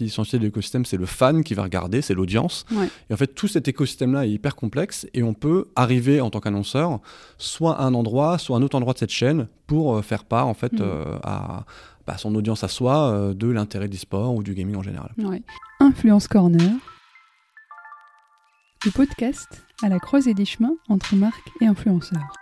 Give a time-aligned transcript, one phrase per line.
[0.00, 2.66] essentiel de l'écosystème, c'est le fan qui va regarder, c'est l'audience.
[3.08, 6.40] Et en fait, tout cet écosystème-là est hyper complexe et on peut arriver en tant
[6.40, 7.00] qu'annonceur
[7.38, 10.24] soit à un endroit, soit à un autre endroit de cette chaîne pour euh, faire
[10.24, 10.80] part en fait mm.
[10.80, 11.64] euh, à,
[12.06, 15.12] bah, son audience à soi euh, de l'intérêt du sport ou du gaming en général.
[15.80, 16.72] Influence Corner,
[18.84, 22.34] le podcast à la croisée des chemins entre marques et influenceurs.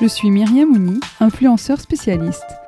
[0.00, 2.67] Je suis Myriam Mouni, influenceur spécialiste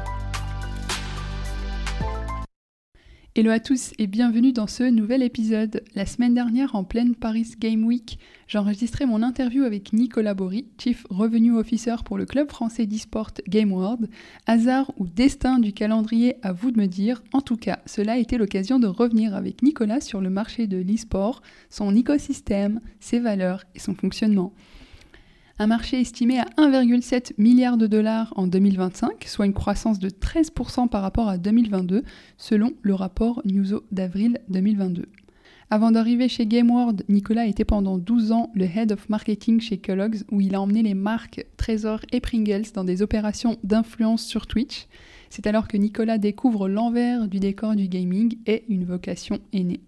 [3.33, 5.85] Hello à tous et bienvenue dans ce nouvel épisode.
[5.95, 10.65] La semaine dernière, en pleine Paris Game Week, j'ai enregistré mon interview avec Nicolas Bory,
[10.77, 14.09] Chief Revenue Officer pour le club français d'e-sport Game World.
[14.47, 17.23] Hasard ou destin du calendrier, à vous de me dire.
[17.31, 20.75] En tout cas, cela a été l'occasion de revenir avec Nicolas sur le marché de
[20.75, 24.53] l'e-sport, son écosystème, ses valeurs et son fonctionnement
[25.61, 30.89] un marché estimé à 1,7 milliard de dollars en 2025, soit une croissance de 13%
[30.89, 32.03] par rapport à 2022,
[32.37, 35.05] selon le rapport Newso d'avril 2022.
[35.69, 40.25] Avant d'arriver chez GameWorld, Nicolas était pendant 12 ans le Head of Marketing chez Kellogg's,
[40.31, 44.87] où il a emmené les marques Trésor et Pringles dans des opérations d'influence sur Twitch.
[45.29, 49.79] C'est alors que Nicolas découvre l'envers du décor du gaming et une vocation est.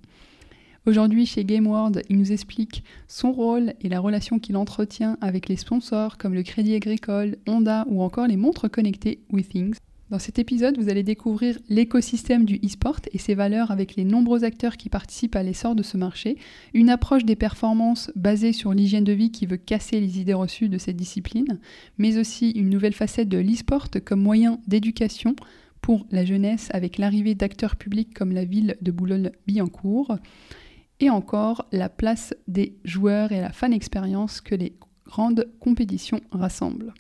[0.86, 5.56] Aujourd'hui, chez GameWorld, il nous explique son rôle et la relation qu'il entretient avec les
[5.56, 9.75] sponsors comme le Crédit Agricole, Honda ou encore les montres connectées WeThings.
[10.09, 14.44] Dans cet épisode, vous allez découvrir l'écosystème du e-sport et ses valeurs avec les nombreux
[14.44, 16.38] acteurs qui participent à l'essor de ce marché,
[16.73, 20.68] une approche des performances basée sur l'hygiène de vie qui veut casser les idées reçues
[20.68, 21.59] de cette discipline,
[21.97, 25.34] mais aussi une nouvelle facette de l'e-sport comme moyen d'éducation
[25.80, 30.18] pour la jeunesse avec l'arrivée d'acteurs publics comme la ville de Boulogne-Billancourt
[31.03, 34.72] et encore la place des joueurs et la fan expérience que les
[35.06, 36.94] grandes compétitions rassemblent.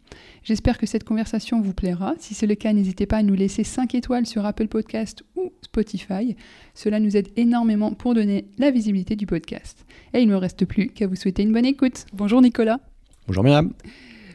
[0.43, 2.13] J'espère que cette conversation vous plaira.
[2.19, 5.53] Si c'est le cas, n'hésitez pas à nous laisser 5 étoiles sur Apple Podcast ou
[5.61, 6.35] Spotify.
[6.73, 9.85] Cela nous aide énormément pour donner la visibilité du podcast.
[10.13, 12.05] Et il ne me reste plus qu'à vous souhaiter une bonne écoute.
[12.11, 12.81] Bonjour Nicolas.
[13.27, 13.71] Bonjour Myriam.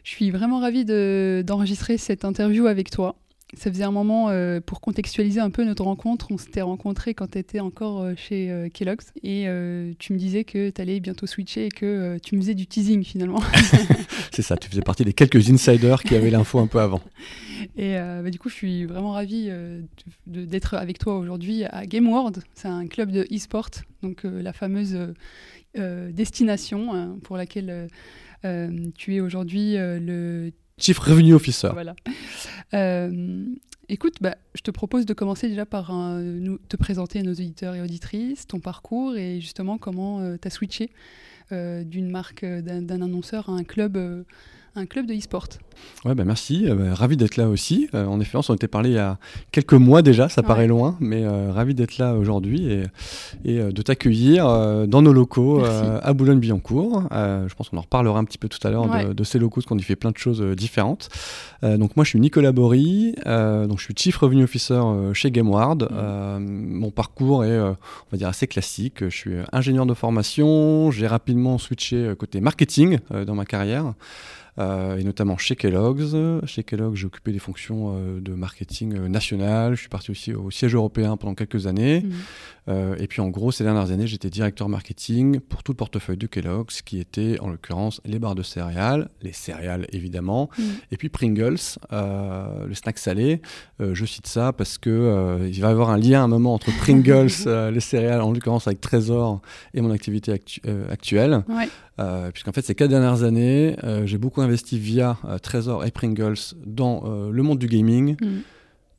[0.03, 0.87] Je suis vraiment ravie
[1.45, 3.17] d'enregistrer cette interview avec toi
[3.55, 7.31] ça faisait un moment, euh, pour contextualiser un peu notre rencontre, on s'était rencontrés quand
[7.31, 9.47] tu étais encore euh, chez euh, Kellogg's et
[9.99, 13.03] tu me disais que tu allais bientôt switcher et que tu me faisais du teasing
[13.03, 13.41] finalement.
[14.33, 17.01] C'est ça, tu faisais partie des quelques insiders qui avaient l'info un peu avant.
[17.77, 19.51] Et bah, du coup, je suis vraiment ravie
[20.27, 22.43] d'être avec toi aujourd'hui à Game World.
[22.55, 23.71] C'est un club de e-sport,
[24.03, 24.97] donc la fameuse
[25.75, 27.89] destination hein, pour laquelle
[28.95, 31.71] tu es aujourd'hui le Chief Revenue Officer.
[31.73, 31.95] Voilà.
[32.75, 33.45] Euh,
[33.89, 37.75] écoute, bah, je te propose de commencer déjà par nous, te présenter à nos auditeurs
[37.75, 40.91] et auditrices, ton parcours et justement comment euh, tu as switché
[41.53, 44.25] euh, d'une marque, d'un annonceur à un club
[44.75, 45.49] un club de e-sport.
[46.05, 47.89] Ouais, bah merci, euh, bah, ravi d'être là aussi.
[47.95, 49.19] Euh, en effet, on s'en était parlé il y a
[49.51, 52.83] quelques mois déjà, ça paraît loin, mais euh, ravi d'être là aujourd'hui et,
[53.45, 54.47] et de t'accueillir
[54.87, 57.05] dans nos locaux à Boulogne-Billancourt.
[57.11, 59.67] je pense qu'on en reparlera un petit peu tout à l'heure de, ces locaux, parce
[59.67, 61.09] qu'on y fait plein de choses différentes.
[61.63, 64.81] donc moi, je suis Nicolas Bory, donc je suis Chief Revenue Officer
[65.15, 65.89] chez GameWard.
[65.91, 66.39] Mmh.
[66.41, 67.77] mon parcours est, on
[68.13, 69.01] va dire, assez classique.
[69.01, 73.95] Je suis ingénieur de formation, j'ai rapidement switché côté marketing dans ma carrière.
[74.59, 76.17] Euh, et notamment chez Kellogg's.
[76.47, 79.75] Chez Kellogg's, j'ai occupé des fonctions euh, de marketing euh, national.
[79.75, 82.03] Je suis parti aussi au siège européen pendant quelques années.
[82.03, 82.97] Mhm.
[82.99, 86.27] et puis en gros, ces dernières années, j'étais directeur marketing pour tout le portefeuille de
[86.27, 90.65] Kellogg's, qui était en l'occurrence les barres de céréales, les céréales évidemment, mhm.
[90.93, 91.57] et puis Pringles,
[91.91, 93.41] le snack salé.
[93.81, 96.71] je cite ça parce que il va y avoir un lien à un moment entre
[96.77, 97.31] Pringles,
[97.73, 99.41] les céréales, en l'occurrence avec Trésor,
[99.73, 100.33] et mon activité
[100.91, 101.45] actuelle.
[101.49, 101.69] Ouais.
[101.99, 105.91] Euh, puisqu'en fait, ces quatre dernières années, euh, j'ai beaucoup investi via euh, Trésor et
[105.91, 108.39] Pringles dans le monde du gaming, mm.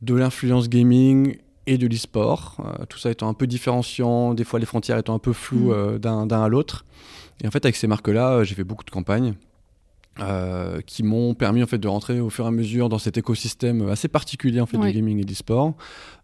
[0.02, 1.38] de l'influence gaming
[1.68, 2.58] et de l'e-sport,
[2.90, 6.00] tout ça étant un peu différenciant, des fois les frontières étant un peu floues mm.
[6.00, 6.86] d'un à l'autre.
[7.44, 9.36] Et en fait, avec ces marques-là, j'ai fait beaucoup de campagnes.
[10.22, 13.18] Euh, qui m'ont permis en fait de rentrer au fur et à mesure dans cet
[13.18, 15.74] écosystème assez particulier en fait du gaming et du sport,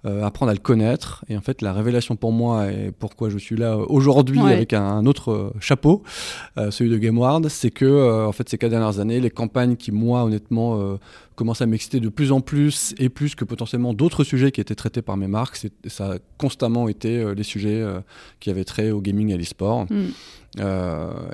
[0.06, 1.24] euh, apprendre à le connaître.
[1.30, 5.06] Et en fait la révélation pour moi et pourquoi je suis là aujourd'hui avec un,
[5.06, 6.04] autre euh, chapeau,
[6.70, 10.24] celui de GameWard, c'est que en fait ces quatre dernières années les campagnes qui moi
[10.24, 10.98] honnêtement
[11.36, 14.76] commencent à m'exciter de plus en plus et plus que potentiellement d'autres sujets qui étaient
[14.76, 17.84] traités par mes marques, ça a constamment été les sujets
[18.40, 19.86] qui avaient trait au gaming et à l'e-sport.
[19.90, 20.60] Mm.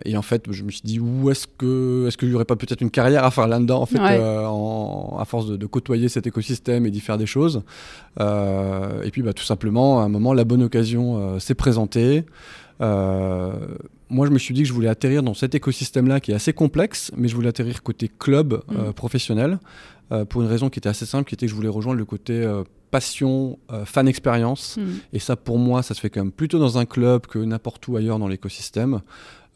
[0.05, 2.55] et en fait, je me suis dit où est-ce que est-ce qu'il n'y aurait pas
[2.55, 6.85] pas peut-être une carrière à faire là-dedans, en fait, à force de, côtoyer cet écosystème
[6.85, 7.63] et d'y faire des choses.
[8.19, 12.25] et puis, bah, tout simplement, à un moment, la bonne occasion s'est présentée.
[14.11, 16.53] Moi, je me suis dit que je voulais atterrir dans cet écosystème-là qui est assez
[16.53, 18.93] complexe, mais je voulais atterrir côté club mm.
[18.93, 19.59] professionnel
[20.29, 22.45] pour une raison qui était assez simple, qui était que je voulais rejoindre le côté
[22.91, 24.77] passion, euh, fan expérience.
[24.77, 24.99] Hmm.
[25.13, 27.87] Et ça, pour moi, ça se fait quand même plutôt dans un club que n'importe
[27.87, 28.99] où ailleurs dans l'écosystème.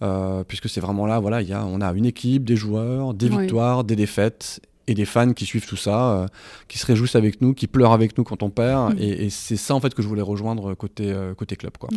[0.02, 3.30] Euh, puisque c'est vraiment là, voilà, y a, on a une équipe, des joueurs, des
[3.30, 6.28] victoires, des défaites et des fans qui suivent tout ça, euh,
[6.68, 8.96] qui se réjouissent avec nous, qui pleurent avec nous quand on perd.
[8.96, 9.02] Hmm.
[9.02, 11.78] Et, c'est ça en fait que je voulais rejoindre côté, côté club.
[11.78, 11.90] Quoi.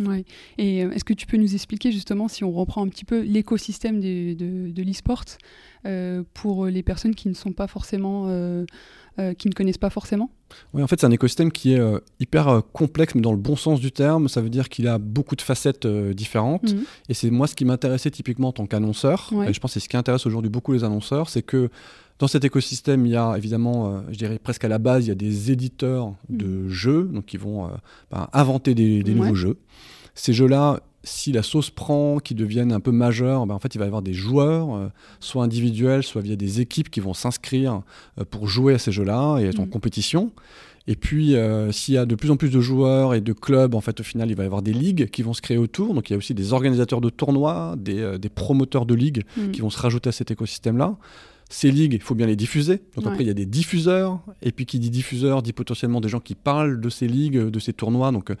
[0.57, 3.99] Et est-ce que tu peux nous expliquer justement, si on reprend un petit peu l'écosystème
[3.99, 5.25] de, de l'e-sport,
[6.33, 8.27] pour les personnes qui ne sont pas forcément
[9.19, 10.29] euh, qui ne connaissent pas forcément?
[10.73, 13.37] Oui, en fait, c'est un écosystème qui est euh, hyper euh, complexe, mais dans le
[13.37, 14.29] bon sens du terme.
[14.29, 16.71] Ça veut dire qu'il a beaucoup de facettes différentes.
[16.71, 16.83] Mhm.
[17.09, 19.31] Et c'est moi ce qui m'intéressait typiquement en tant qu'annonceur.
[19.45, 21.69] Et je pense que c'est ce qui intéresse aujourd'hui beaucoup les annonceurs, c'est que
[22.19, 25.11] dans cet écosystème, il y a évidemment, je dirais presque à la base, il y
[25.11, 26.69] a des éditeurs de mhm.
[26.69, 27.69] jeux, donc qui vont
[28.11, 29.57] ben, inventer des, nouveaux jeux.
[30.15, 33.77] Ces jeux-là, si la sauce prend, qui deviennent un peu majeure, ben en fait, il
[33.77, 34.87] va y avoir des joueurs, euh,
[35.19, 37.81] soit individuels, soit via des équipes qui vont s'inscrire
[38.19, 39.69] euh, pour jouer à ces jeux-là et être en mm.
[39.69, 40.31] compétition.
[40.87, 43.75] Et puis, euh, s'il y a de plus en plus de joueurs et de clubs,
[43.75, 45.93] en fait, au final, il va y avoir des ligues qui vont se créer autour.
[45.93, 49.51] Donc, il y a aussi des organisateurs de tournois, des, des promoteurs de ligues mm.
[49.51, 50.97] qui vont se rajouter à cet écosystème-là.
[51.49, 52.81] Ces ligues, il faut bien les diffuser.
[52.95, 54.19] Donc après, il y a des diffuseurs.
[54.41, 57.59] Et puis qui dit diffuseur dit potentiellement des gens qui parlent de ces ligues, de
[57.59, 58.11] ces tournois.
[58.11, 58.31] Donc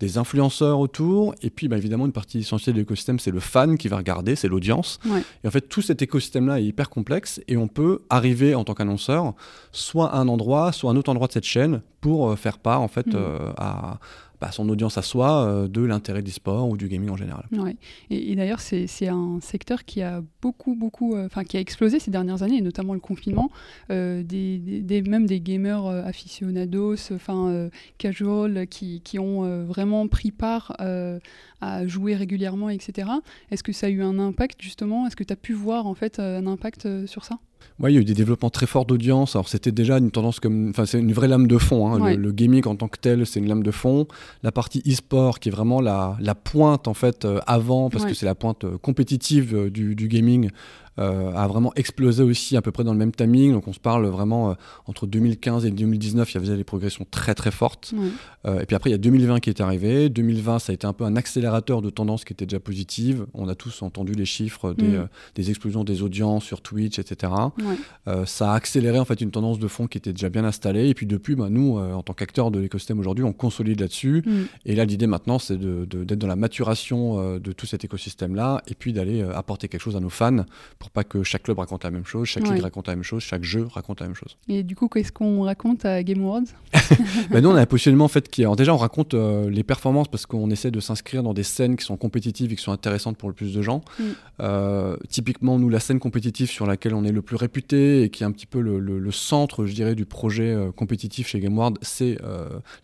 [0.00, 3.76] des influenceurs autour, et puis bah, évidemment une partie essentielle de l'écosystème, c'est le fan
[3.76, 5.00] qui va regarder, c'est l'audience.
[5.42, 8.74] Et en fait, tout cet écosystème-là est hyper complexe, et on peut arriver en tant
[8.74, 9.34] qu'annonceur,
[9.72, 12.58] soit à un endroit, soit à un autre endroit de cette chaîne, pour euh, faire
[12.58, 13.16] part en fait mm.
[13.16, 13.98] euh, à,
[14.40, 17.44] bah, son audience à soi euh, de l'intérêt du sport ou du gaming en général.
[18.10, 22.10] Et, d'ailleurs, c'est un secteur qui a beaucoup, beaucoup, euh, enfin qui a explosé ces
[22.10, 23.50] dernières années, et notamment le confinement.
[23.90, 27.68] Euh, des, des, même des gamers aficionados, enfin
[27.98, 30.76] casual, qui, qui, ont vraiment pris part
[31.60, 33.08] à jouer régulièrement, etc.
[33.50, 35.06] Est-ce que ça a eu un impact justement?
[35.06, 37.38] Est-ce que tu as pu voir en fait un impact sur ça?
[37.80, 39.36] Oui, il y a eu des développements très forts d'audience.
[39.36, 41.92] Alors c'était déjà une tendance comme, enfin c'est une vraie lame de fond.
[41.92, 42.16] Hein.
[42.16, 44.06] Le, gaming en tant que tel, c'est une lame de fond.
[44.42, 48.14] La partie e-sport qui est vraiment la, la pointe en fait euh, avant, parce que
[48.14, 50.50] c'est la pointe euh, compétitive euh, du, du, gaming.
[50.98, 53.52] Euh, a vraiment explosé aussi à peu près dans le même timing.
[53.52, 54.54] Donc on se parle vraiment euh,
[54.86, 57.94] entre 2015 et 2019, il y avait des progressions très très fortes.
[58.46, 60.08] Euh, et puis après, il y a 2020 qui est arrivé.
[60.08, 63.26] 2020, ça a été un peu un accélérateur de tendance qui était déjà positive.
[63.34, 65.08] On a tous entendu les chiffres des, mm.
[65.36, 67.32] des explosions des audiences sur Twitch, etc.
[68.26, 70.88] ça a accéléré en fait une tendance de fond qui était déjà bien installée.
[70.88, 74.22] Et puis depuis, bah, nous, en tant qu'acteurs de l'écosystème aujourd'hui, on consolide là-dessus.
[74.26, 74.30] Mm.
[74.66, 78.74] Et là, l'idée maintenant, c'est d'être de, dans la maturation de tout cet écosystème-là et
[78.74, 80.44] puis d'aller apporter quelque chose à nos fans
[80.78, 83.22] pour pas que chaque club raconte la même chose, chaque ligue raconte la même chose,
[83.22, 84.36] chaque jeu raconte la même chose.
[84.48, 86.42] Et du coup, qu'est-ce qu'on raconte à Game Awards
[87.30, 88.56] ben Nous, on a un positionnement en fait qui est.
[88.56, 91.84] déjà, on raconte euh, les performances parce qu'on essaie de s'inscrire dans des scènes qui
[91.84, 93.82] sont compétitives et qui sont intéressantes pour le plus de gens.
[93.98, 94.04] Mm.
[94.40, 98.22] Euh, typiquement, nous, la scène compétitive sur laquelle on est le plus réputé et qui
[98.22, 101.74] est un petit peu le, centre, je dirais, du projet euh, compétitif chez Game Awards,
[101.82, 102.18] c'est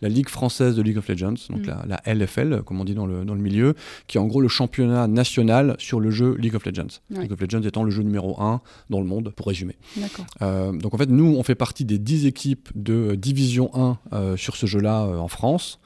[0.01, 1.73] la Ligue française de League of Legends, donc mm.
[1.87, 3.75] la, la, LFL, comme on dit dans le, dans le milieu,
[4.07, 6.99] qui est en gros le championnat national sur le jeu League of Legends.
[7.09, 9.75] League of Legends étant le jeu numéro 1 dans le monde, pour résumer.
[10.41, 14.37] Euh, donc en fait, nous, on fait partie des 10 équipes de Division 1 euh,
[14.37, 15.79] sur ce jeu-là euh, en France.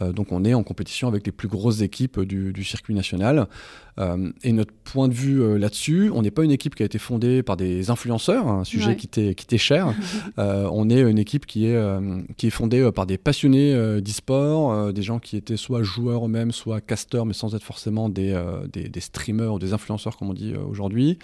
[0.00, 3.48] donc on est en compétition avec les plus grosses équipes du, du circuit national.
[4.42, 7.44] Et notre point de vue là-dessus, on n'est pas une équipe qui a été fondée
[7.44, 9.94] par des influenceurs, un sujet qui t'est cher.
[10.36, 11.80] On est une équipe qui est,
[12.36, 16.80] qui est fondée par des passionnés d'e-sport, des gens qui étaient soit joueurs eux-mêmes, soit
[16.80, 18.36] casteurs, mais sans être forcément des,
[18.72, 21.18] des, streamers ou des influenceurs, comme on dit aujourd'hui.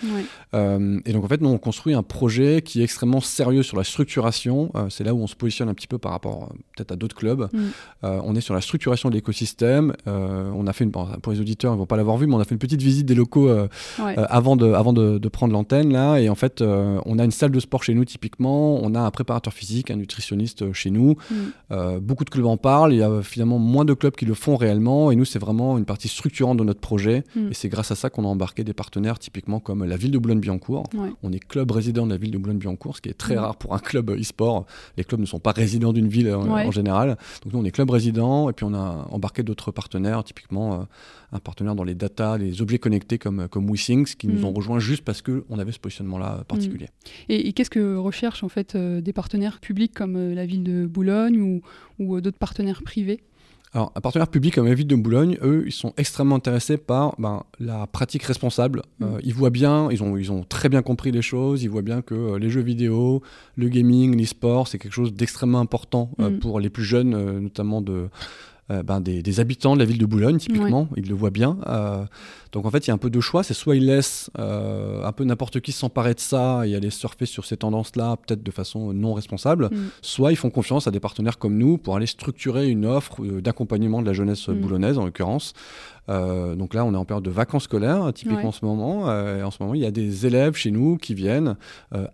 [0.52, 3.84] Et donc en fait, nous, on construit un projet qui est extrêmement sérieux sur la
[3.84, 4.72] structuration.
[4.88, 7.48] C'est là où on se positionne un petit peu par rapport peut-être à d'autres clubs.
[7.52, 7.58] Mm.
[8.02, 9.94] on est sur la structuration de l'écosystème.
[10.06, 12.44] on a fait une, pour les auditeurs, ils vont pas l'avoir vu, mais on a
[12.44, 13.68] fait une petite visite des locaux euh,
[14.00, 16.18] euh, avant, de, avant de, prendre l'antenne là.
[16.18, 18.80] Et en fait, euh, on a une salle de sport chez nous typiquement.
[18.82, 21.16] On a un préparateur physique, un nutritionniste chez nous.
[21.30, 21.98] Mm.
[22.00, 22.92] beaucoup de clubs en parlent.
[22.92, 25.10] Il y a finalement moins de clubs qui le font réellement.
[25.10, 27.24] Et nous, c'est vraiment une partie structurante de notre projet.
[27.34, 27.50] Mm.
[27.50, 30.18] Et c'est grâce à ça qu'on a embarqué des partenaires typiquement comme la ville de
[30.18, 30.84] Boulogne-Billancourt.
[31.22, 33.74] On est club résident de la ville de Boulogne-Billancourt, ce qui est très rare pour
[33.74, 34.66] un club e-sport.
[34.96, 37.16] Les clubs ne sont pas résidents d'une ville en général.
[37.44, 38.50] Donc nous, on est club résident.
[38.50, 40.86] Et puis on a embarqué d'autres partenaires, typiquement
[41.32, 44.44] un partenaire dans les data, les objets connectés comme, comme WeThings, qui nous mm.
[44.44, 46.86] ont rejoints juste parce qu'on avait ce positionnement-là particulier.
[46.86, 47.32] Mm.
[47.32, 50.86] Et, qu'est-ce que recherchent en fait euh, des partenaires publics comme euh, la ville de
[50.86, 51.60] Boulogne ou,
[51.98, 53.20] ou euh, d'autres partenaires privés?
[53.72, 57.14] Alors, un partenaire public comme la ville de Boulogne, eux, ils sont extrêmement intéressés par
[57.18, 58.82] ben, la pratique responsable.
[58.98, 59.04] Mm.
[59.04, 61.82] Euh, ils voient bien, ils ont, ils ont très bien compris les choses, ils voient
[61.82, 63.22] bien que euh, les jeux vidéo,
[63.54, 66.38] le gaming, l'e-sport, c'est quelque chose d'extrêmement important euh, mm.
[66.40, 68.08] pour les plus jeunes, notamment de,
[68.84, 70.88] ben, des, habitants de la ville de Boulogne, typiquement.
[70.96, 71.58] Ils le voient bien.
[72.52, 73.42] Donc en fait, il y a un peu de choix.
[73.42, 77.26] C'est soit ils laissent euh, un peu n'importe qui s'emparer de ça et aller surfer
[77.26, 79.90] sur ces tendances-là, peut-être de façon non responsable, mm.
[80.02, 83.40] soit ils font confiance à des partenaires comme nous pour aller structurer une offre euh,
[83.40, 84.54] d'accompagnement de la jeunesse mm.
[84.54, 85.54] boulonnaise, en l'occurrence.
[86.08, 89.04] Euh, donc là, on est en période de vacances scolaires, typiquement en ce moment.
[89.04, 91.56] en ce moment, il y a des élèves chez nous qui viennent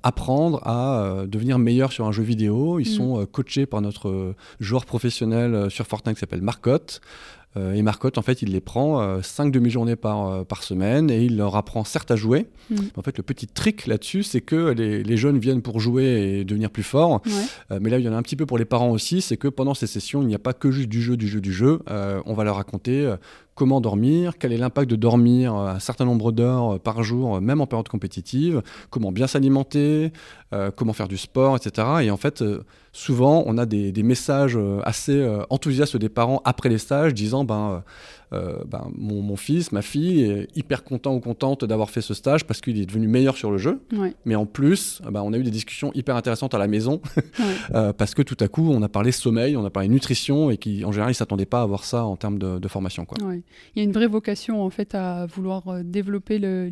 [0.03, 2.79] apprendre à devenir meilleurs sur un jeu vidéo.
[2.79, 2.97] Ils mm.
[2.97, 7.01] sont coachés par notre joueur professionnel sur Fortnite qui s'appelle Marcotte.
[7.57, 11.11] Euh, et Marcotte, en fait, il les prend 5 euh, demi-journées par, euh, par semaine
[11.11, 12.47] et il leur apprend certes à jouer.
[12.71, 12.77] Mm.
[12.97, 16.05] En fait, le petit trick là-dessus, c'est que les, les, jeunes viennent pour jouer
[16.41, 17.23] et devenir plus forts.
[17.71, 19.49] mais là, il y en a un petit peu pour les parents aussi, c'est que
[19.49, 21.81] pendant ces sessions, il n'y a pas que juste du jeu, du jeu, du jeu.
[21.89, 23.15] on va leur raconter
[23.57, 27.67] comment dormir, quel est l'impact de dormir un certain nombre d'heures par jour, même en
[27.67, 30.13] période compétitive, comment bien s'alimenter,
[30.77, 31.89] comment faire du sport, etc.
[32.03, 32.45] Et en fait,
[32.97, 37.45] souvent, on a des, messages euh, assez euh, enthousiastes des parents après les stages disant
[37.45, 37.85] ben,
[38.33, 42.47] euh, ben mon, fils, ma fille est hyper content ou contente d'avoir fait ce stage
[42.47, 43.81] parce qu'il est devenu meilleur sur le jeu.
[44.25, 47.01] Mais en plus, ben, on a eu des discussions hyper intéressantes à la maison
[47.73, 50.85] parce que tout à coup, on a parlé sommeil, on a parlé nutrition et qui,
[50.85, 53.05] en général, ils ne s'attendaient pas à avoir ça en termes de, formation.
[53.05, 53.19] Quoi.
[53.33, 53.43] Il
[53.77, 56.71] y a une vraie vocation en fait à vouloir développer le,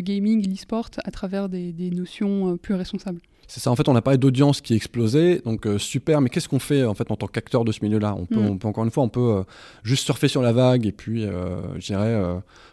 [0.00, 3.20] gaming, l'e-sport à travers des notions plus responsables.
[3.48, 6.48] C'est ça, en fait, on a parlé d'audience qui explosait, donc euh, super, mais qu'est-ce
[6.48, 8.14] qu'on fait en fait en tant qu'acteur de ce milieu-là?
[8.18, 8.46] On, peut, mm.
[8.46, 9.42] on peut encore une fois, on peut euh,
[9.84, 12.20] juste surfer sur la vague et puis, euh, je dirais,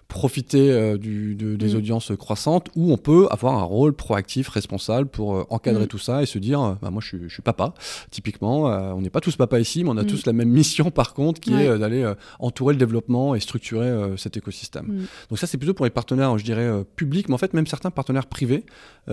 [0.07, 1.77] profiter euh, des mm.
[1.77, 5.87] audiences croissantes, ou on peut avoir un rôle proactif, responsable pour euh, encadrer mm.
[5.87, 7.73] tout ça et se dire, euh, bah, moi je suis, papa,
[8.11, 8.63] typiquement,
[8.95, 10.07] on n'est pas tous papa ici, mais on a mm.
[10.07, 14.37] tous la même mission par contre, qui est d'aller entourer le développement et structurer cet
[14.37, 15.05] écosystème.
[15.29, 17.91] Donc ça c'est plutôt pour les partenaires, je dirais, publics, mais en fait même certains
[17.91, 18.65] partenaires privés.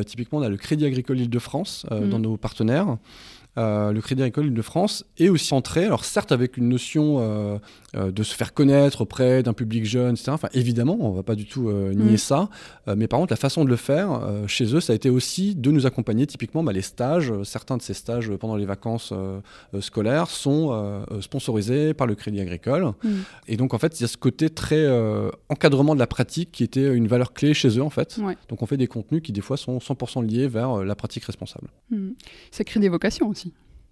[0.06, 2.98] typiquement on a le Crédit Agricole Île-de-France dans nos partenaires.
[3.58, 7.58] Euh, le Crédit Agricole de France est aussi centré, alors certes avec une notion euh,
[7.96, 10.30] euh, de se faire connaître auprès d'un public jeune, etc.
[10.30, 12.18] Enfin, évidemment, on ne va pas du tout nier mm.
[12.18, 12.48] ça,
[12.86, 15.70] mais par contre, la façon de le faire chez eux, ça a été aussi de
[15.70, 16.26] nous accompagner.
[16.26, 19.12] Typiquement, bah, les stages, certains de ces stages pendant les vacances
[19.80, 22.92] scolaires sont sponsorisés par le Crédit Agricole.
[23.02, 23.08] Mm.
[23.48, 24.86] Et donc, en fait, il y a ce côté très
[25.48, 28.20] encadrement de la pratique qui était une valeur clé chez eux, en fait.
[28.48, 31.68] Donc, on fait des contenus qui, des fois, sont 100% liés vers la pratique responsable.
[31.90, 32.10] Mm.
[32.50, 33.49] Ça crée des vocations aussi.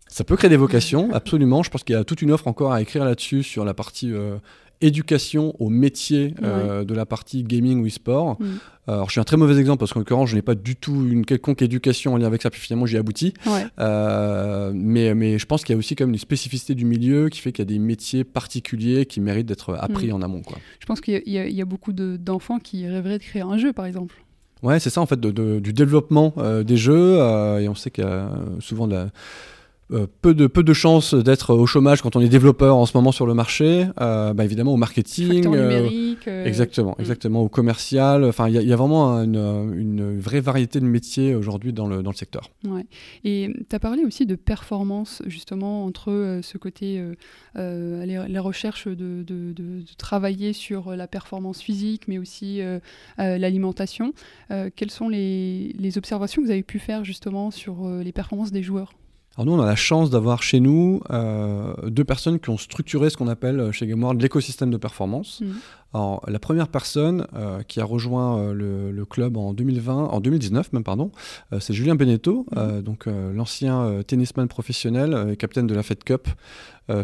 [0.09, 1.63] Ça peut créer des vocations, absolument.
[1.63, 4.13] Je pense qu'il y a toute une offre encore à écrire là-dessus sur la partie
[4.13, 4.37] euh,
[4.81, 8.41] éducation au métier euh, de la partie gaming ou e-sport.
[8.41, 8.47] Mm.
[8.87, 11.07] Alors, je suis un très mauvais exemple parce qu'en l'occurrence, je n'ai pas du tout
[11.07, 13.35] une quelconque éducation en lien avec ça, puis finalement, j'y aboutis.
[13.79, 17.41] Euh, mais, mais je pense qu'il y a aussi comme une spécificité du milieu qui
[17.41, 20.15] fait qu'il y a des métiers particuliers qui méritent d'être appris mm.
[20.15, 20.43] en amont.
[20.43, 20.59] Quoi.
[20.81, 23.85] Je pense qu'il y, y, a beaucoup d'enfants qui rêveraient de créer un jeu, par
[23.85, 24.15] exemple.
[24.63, 26.35] Ouais, c'est ça en fait, du développement
[26.65, 27.17] des jeux.
[27.61, 29.09] et on sait qu'il y a souvent de la euh,
[30.21, 33.13] peu de peu de chances d'être au chômage quand on est développeur en ce moment
[33.13, 33.87] sur le marché.
[34.01, 37.01] Euh, bah, évidemment au marketing, euh, exactement, mm.
[37.01, 38.25] exactement au commercial.
[38.25, 39.37] Enfin, il y, a vraiment une,
[39.77, 42.51] une, vraie variété de métiers aujourd'hui dans le dans le secteur.
[42.65, 42.85] Ouais.
[43.25, 47.03] Et tu as parlé aussi de performance justement entre ce côté
[47.57, 52.61] les, recherches de, de, de, travailler sur la performance physique, mais aussi
[53.17, 54.13] l'alimentation.
[54.77, 58.63] quelles sont les, les observations que vous avez pu faire justement sur les performances des
[58.63, 58.93] joueurs?
[59.39, 63.09] Alors nous, on a la chance d'avoir chez nous euh, deux personnes qui ont structuré
[63.09, 65.41] ce qu'on appelle euh, chez GameWorld l'écosystème de performance.
[65.41, 65.47] Mmh.
[65.95, 70.83] Alors la première personne euh, qui a rejoint le, club en 2020, en 2019 même
[70.83, 71.13] pardon,
[71.61, 72.81] c'est Julien Beneteau, mmh.
[72.81, 76.29] donc l'ancien tennisman professionnel et capitaine de la Fed Cup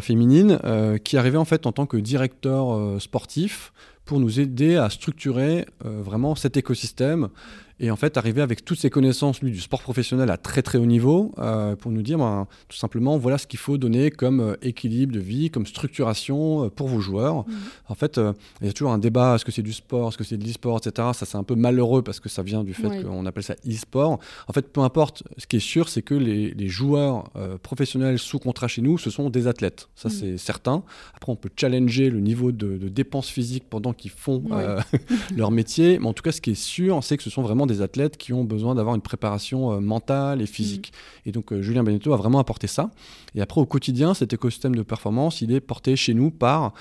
[0.01, 0.59] féminine,
[1.03, 3.73] qui est arrivé en fait en tant que directeur sportif
[4.03, 7.29] pour nous aider à structurer vraiment cet écosystème
[7.79, 10.77] et en fait, arriver avec toutes ses connaissances, lui, du sport professionnel à très très
[10.77, 14.39] haut niveau, euh, pour nous dire ben, tout simplement, voilà ce qu'il faut donner comme
[14.39, 17.39] euh, équilibre de vie, comme structuration euh, pour vos joueurs.
[17.39, 17.53] Mmh.
[17.89, 18.19] En fait,
[18.61, 20.45] il y a toujours un débat, est-ce que c'est du sport, est-ce que c'est de
[20.45, 21.09] l'e-sport, etc.
[21.13, 24.19] Ça, c'est un peu malheureux parce que ça vient du fait qu'on appelle ça e-sport.
[24.47, 27.25] En fait, peu importe, ce qui est sûr, c'est que les, les joueurs
[27.61, 29.89] professionnels sous contrat chez nous, ce sont des athlètes.
[29.95, 30.11] Ça, mmh.
[30.11, 30.83] c'est certain.
[31.13, 34.43] Après, on peut challenger le niveau de, de dépenses physiques pendant qu'ils font
[35.35, 35.99] leur métier.
[35.99, 37.81] Mais en tout cas, ce qui est sûr, c'est que ce sont vraiment vraiment des
[37.81, 40.91] athlètes qui ont besoin d'avoir une préparation mentale et physique.
[41.25, 41.29] Mm.
[41.29, 42.91] Et donc Julien Benetto a vraiment apporté ça.
[43.33, 46.73] Et après, au quotidien, cet écosystème de performance, il est porté chez nous par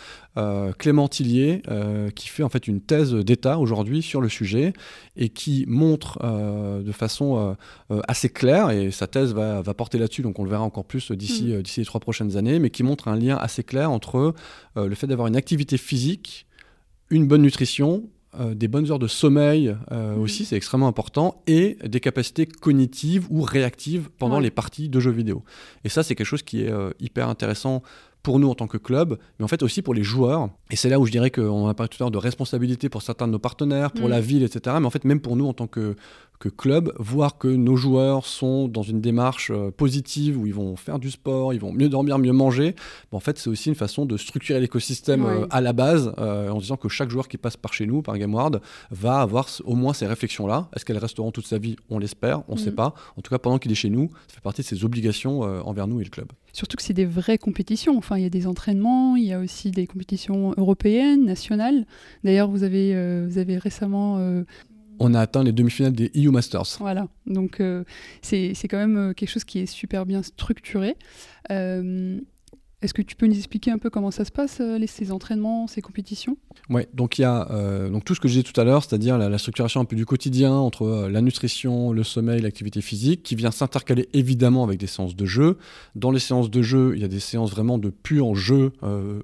[0.79, 1.63] Clément Tillier,
[2.15, 4.73] qui fait en fait une thèse d'État aujourd'hui sur le sujet
[5.17, 7.57] et qui montre de façon
[8.07, 11.55] assez claire, et sa thèse va, porter là-dessus, donc on le verra encore plus d'ici
[11.55, 11.63] mm.
[11.63, 14.35] d'ici les trois prochaines années, mais qui montre un lien assez clair entre
[14.77, 16.47] le fait d'avoir une activité physique,
[17.11, 18.05] une bonne nutrition,
[18.41, 20.21] euh, des bonnes heures de sommeil euh, mm.
[20.21, 25.11] aussi, c'est extrêmement important, et des capacités cognitives ou réactives pendant les parties de jeux
[25.11, 25.43] vidéo.
[25.85, 27.83] Et ça, c'est quelque chose qui est euh, hyper intéressant
[28.25, 30.49] pour nous en tant que club, mais en fait aussi pour les joueurs.
[30.71, 33.03] Et c'est là où je dirais qu'on a parlé tout à l'heure de responsabilité pour
[33.03, 34.11] certains de nos partenaires, pour mm.
[34.11, 34.77] la ville, etc.
[34.81, 35.95] Mais en fait, même pour nous en tant que,
[36.41, 40.75] que club, voir que nos joueurs sont dans une démarche euh, positive où ils vont
[40.75, 42.75] faire du sport, ils vont mieux dormir, mieux manger,
[43.13, 46.59] en fait, c'est aussi une façon de structurer l'écosystème euh, à la base euh, en
[46.59, 49.93] disant que chaque joueur qui passe par chez nous, par GameWard, va avoir au moins
[49.93, 50.69] ces réflexions-là.
[50.75, 51.77] Est-ce qu'elles resteront toute sa vie?
[51.91, 52.77] On l'espère, on ne sait mm.
[52.77, 52.95] pas.
[53.19, 55.87] En tout cas, pendant qu'il est chez nous, ça fait partie de ses obligations envers
[55.87, 56.29] nous et le club.
[56.55, 57.99] Surtout que c'est des vraies compétitions.
[57.99, 61.87] Enfin, il y a des entraînements, il y a aussi des compétitions européennes, nationales.
[62.25, 64.19] D'ailleurs, vous avez, vous avez récemment
[64.99, 66.77] on a atteint les demi-finales des EU Masters.
[66.79, 67.85] Voilà, donc euh,
[68.23, 70.97] c'est quand même euh, quelque chose qui est super bien structuré.
[71.51, 72.21] Euh,
[72.85, 75.67] est-ce que tu peux nous expliquer un peu comment ça se passe, les, ces entraînements,
[75.67, 76.37] ces compétitions?
[76.71, 77.49] Oui, donc il y a
[77.91, 80.07] donc tout ce que je disais tout à l'heure, c'est-à-dire la, structuration un peu du
[80.07, 85.17] quotidien entre la nutrition, le sommeil, l'activité physique, qui vient s'intercaler évidemment avec des séances
[85.17, 85.59] de jeu.
[85.95, 88.73] Dans les séances de jeu, il y a des séances vraiment de pur jeu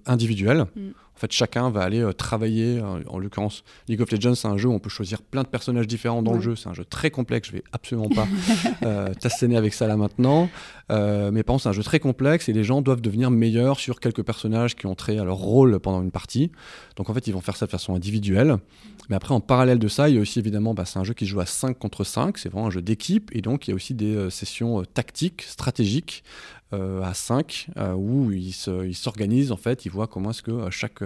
[0.07, 0.67] individuel.
[0.75, 0.81] Mm.
[1.21, 2.79] En fait, chacun va aller euh, travailler.
[2.79, 5.49] Euh, en l'occurrence, League of Legends, c'est un jeu où on peut choisir plein de
[5.49, 6.57] personnages différents dans le jeu.
[6.57, 7.49] C'est un jeu très complexe.
[7.49, 8.27] Je vais absolument pas
[8.85, 10.49] euh, t'asséner avec ça là maintenant.
[10.89, 14.01] mais par contre, c'est un jeu très complexe et les gens doivent devenir meilleurs sur
[14.01, 16.53] quelques personnages qui ont trait à leur rôle pendant une partie.
[16.97, 18.57] Donc en fait, ils vont faire ça de façon individuelle.
[19.11, 21.13] Mais après, en parallèle de ça, il y a aussi évidemment, bah, c'est un jeu
[21.13, 22.39] qui joue à 5 contre 5.
[22.39, 23.31] C'est vraiment un jeu d'équipe.
[23.35, 26.25] Et donc, il y a aussi des sessions tactiques, stratégiques,
[26.73, 28.55] euh, à 5 euh, où ils
[28.95, 31.01] s'organisent en fait, ils voient comment est-ce que euh, chaque,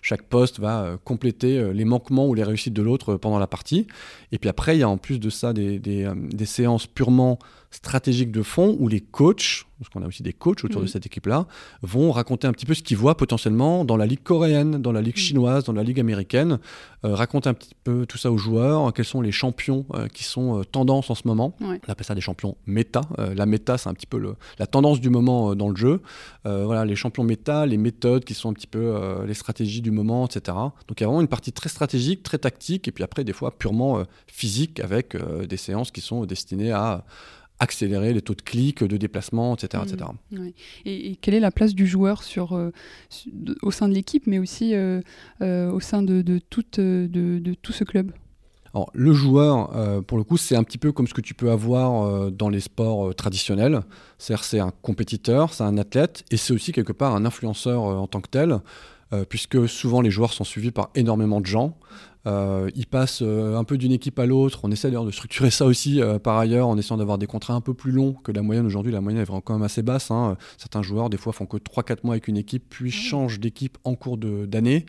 [0.00, 3.88] chaque poste va compléter les manquements ou les réussites de l'autre pendant la partie.
[4.30, 6.06] Et puis après, il y a en plus de ça des,
[6.44, 7.38] séances purement
[7.70, 10.88] stratégiques de fond où les coachs parce qu'on a aussi des coachs autour de mm.
[10.88, 11.46] cette équipe-là,
[11.82, 15.00] vont raconter un petit peu ce qu'ils voient potentiellement dans la ligue coréenne, dans la
[15.00, 15.20] ligue mm.
[15.20, 16.58] chinoise, dans la ligue américaine,
[17.04, 20.24] euh, raconter un petit peu tout ça aux joueurs, quels sont les champions euh, qui
[20.24, 21.54] sont euh, tendance en ce moment.
[21.60, 23.02] On appelle ça des champions méta.
[23.16, 26.00] la méta, c'est un petit peu le, la tendance du moment dans le jeu.
[26.44, 28.94] voilà, les champions méta, les méthodes qui sont un petit peu
[29.26, 30.56] les stratégies du moment, etc.
[30.56, 33.32] Donc il y a vraiment une partie très stratégique, très tactique, et puis après des
[33.32, 37.04] fois purement physique avec des séances qui sont destinées à
[37.60, 39.82] accélérer les taux de clics, de déplacement, etc.
[39.86, 40.10] etc.
[40.30, 40.48] Mmh.
[40.84, 42.70] Et, quelle est la place du joueur sur, euh,
[43.62, 45.00] au sein de l'équipe, mais aussi euh,
[45.42, 48.12] euh, au sein de, de, tout, de, tout ce club?
[48.74, 51.50] Alors, le joueur, pour le coup, c'est un petit peu comme ce que tu peux
[51.50, 53.80] avoir dans les sports traditionnels.
[54.18, 58.06] C'est-à-dire, c'est un compétiteur, c'est un athlète, et c'est aussi quelque part un influenceur en
[58.06, 58.60] tant que tel,
[59.30, 61.78] puisque souvent les joueurs sont suivis par énormément de gens.
[62.28, 64.60] Euh, ils passent euh, un peu d'une équipe à l'autre.
[64.62, 67.54] On essaie d'ailleurs de structurer ça aussi euh, par ailleurs en essayant d'avoir des contrats
[67.54, 68.66] un peu plus longs que la moyenne.
[68.66, 70.10] Aujourd'hui, la moyenne est vraiment quand même assez basse.
[70.10, 70.36] Hein.
[70.58, 73.78] Certains joueurs, des fois, font que 3-4 mois avec une équipe, puis ah changent d'équipe
[73.84, 74.84] en cours d'année.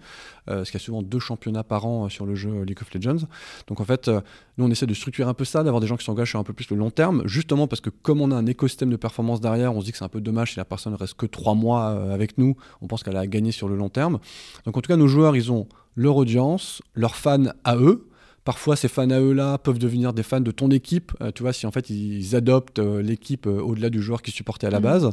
[0.46, 3.28] parce qu'il y a souvent deux championnats par an sur le jeu League of Legends.
[3.68, 4.10] Donc en fait,
[4.58, 6.44] nous, on essaie de structurer un peu ça, d'avoir des gens qui s'engagent sur un
[6.44, 9.40] peu plus le long terme, justement parce que comme on a un écosystème de performance
[9.40, 11.56] derrière, on se dit que c'est un peu dommage si la personne reste que 3
[11.56, 12.56] mois avec nous.
[12.82, 14.20] On pense qu'elle a gagné sur le long terme.
[14.66, 15.68] Donc en tout cas, nos joueurs, ils ont
[16.00, 18.08] leur audience, leurs fans à eux.
[18.46, 21.52] Parfois, ces fans à eux-là peuvent devenir des fans de ton équipe, euh, tu vois,
[21.52, 24.80] si en fait ils adoptent euh, l'équipe euh, au-delà du joueur qui supportait à la
[24.80, 24.84] mmh.
[24.84, 25.10] base.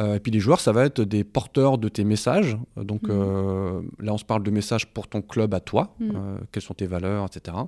[0.00, 2.56] et puis les joueurs, ça va être des porteurs de tes messages.
[2.76, 3.82] Donc mmh.
[4.00, 6.14] là, on se parle de messages pour ton club à toi, mmh.
[6.50, 7.58] quelles sont tes valeurs, etc.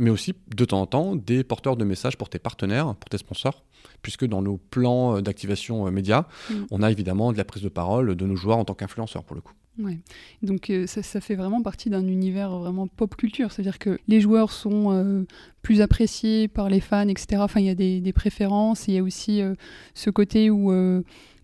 [0.00, 3.18] Mais aussi, de temps en temps, des porteurs de messages pour tes partenaires, pour tes
[3.18, 3.62] sponsors,
[4.02, 6.26] puisque dans nos plans d'activation média,
[6.72, 9.36] on a évidemment de la prise de parole de nos joueurs en tant qu'influenceurs, pour
[9.36, 9.54] le coup.
[9.78, 9.98] Ouais.
[10.42, 14.50] Donc euh, ça, fait vraiment partie d'un univers vraiment pop culture, c'est-à-dire que les joueurs
[14.50, 15.22] sont euh,
[15.62, 17.42] plus appréciés par les fans, etc.
[17.42, 19.54] Enfin, il y a des, des préférences, il y a aussi euh,
[19.94, 20.72] ce côté où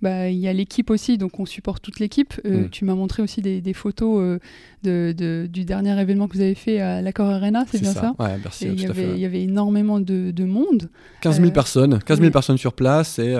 [0.04, 2.34] bah, il y a l'équipe aussi, donc on supporte toute l'équipe.
[2.44, 2.68] Mm.
[2.70, 4.38] Tu m'as montré aussi des, des photos
[4.82, 8.14] de, du dernier événement que vous avez fait à l'Accor Arena, c'est bien ça, ça?
[8.22, 10.90] Ouais, merci, il, y avait, il y avait énormément de, de monde.
[11.22, 13.34] 15 000 personnes, 15 000 personnes sur place, et